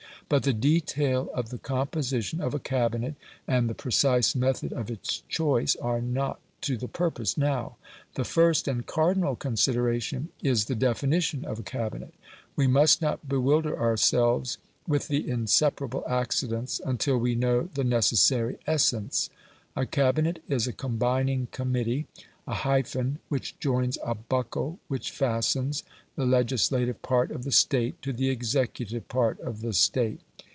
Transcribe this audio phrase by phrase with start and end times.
[0.29, 3.15] But the detail of the composition of a Cabinet,
[3.49, 7.75] and the precise method of its choice, are not to the purpose now.
[8.15, 12.13] The first and cardinal consideration is the definition of a Cabinet.
[12.55, 19.29] We must not bewilder ourselves with the inseparable accidents until we know the necessary essence.
[19.75, 22.07] A Cabinet is a combining committee
[22.47, 25.83] a hyphen which joins, a buckle which fastens,
[26.15, 30.19] the legislative part of the State to the executive part of the State.